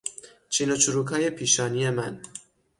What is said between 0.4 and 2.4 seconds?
چین و چروکهای پیشانی من